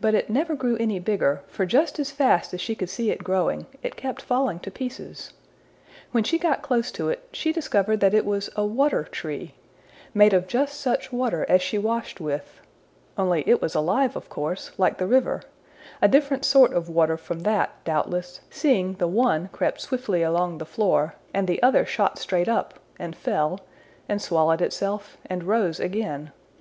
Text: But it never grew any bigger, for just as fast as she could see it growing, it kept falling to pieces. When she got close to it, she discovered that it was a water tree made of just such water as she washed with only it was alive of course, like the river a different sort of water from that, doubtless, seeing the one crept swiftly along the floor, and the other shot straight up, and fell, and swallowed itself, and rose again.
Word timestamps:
But 0.00 0.14
it 0.14 0.30
never 0.30 0.54
grew 0.54 0.76
any 0.76 1.00
bigger, 1.00 1.42
for 1.48 1.66
just 1.66 1.98
as 1.98 2.12
fast 2.12 2.54
as 2.54 2.60
she 2.60 2.76
could 2.76 2.88
see 2.88 3.10
it 3.10 3.24
growing, 3.24 3.66
it 3.82 3.96
kept 3.96 4.22
falling 4.22 4.60
to 4.60 4.70
pieces. 4.70 5.32
When 6.12 6.22
she 6.22 6.38
got 6.38 6.62
close 6.62 6.92
to 6.92 7.08
it, 7.08 7.28
she 7.32 7.52
discovered 7.52 7.98
that 7.98 8.14
it 8.14 8.24
was 8.24 8.48
a 8.54 8.64
water 8.64 9.02
tree 9.10 9.54
made 10.14 10.32
of 10.32 10.46
just 10.46 10.78
such 10.80 11.10
water 11.12 11.44
as 11.48 11.60
she 11.62 11.78
washed 11.78 12.20
with 12.20 12.60
only 13.18 13.42
it 13.44 13.60
was 13.60 13.74
alive 13.74 14.14
of 14.14 14.28
course, 14.28 14.70
like 14.78 14.98
the 14.98 15.06
river 15.08 15.42
a 16.00 16.06
different 16.06 16.44
sort 16.44 16.72
of 16.72 16.88
water 16.88 17.16
from 17.16 17.40
that, 17.40 17.70
doubtless, 17.82 18.42
seeing 18.50 18.92
the 18.98 19.08
one 19.08 19.48
crept 19.48 19.80
swiftly 19.80 20.22
along 20.22 20.58
the 20.58 20.64
floor, 20.64 21.16
and 21.34 21.48
the 21.48 21.60
other 21.60 21.84
shot 21.84 22.20
straight 22.20 22.48
up, 22.48 22.78
and 23.00 23.16
fell, 23.16 23.58
and 24.08 24.22
swallowed 24.22 24.60
itself, 24.62 25.18
and 25.26 25.42
rose 25.42 25.80
again. 25.80 26.30